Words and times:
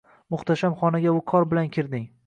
…Muhtasham 0.35 0.77
xonaga 0.79 1.15
viqor 1.19 1.49
bilan 1.53 1.73
kirding. 1.77 2.15